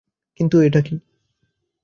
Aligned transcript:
কিন্তু 0.39 0.55
এটা 0.61 0.81
কী? 0.81 0.95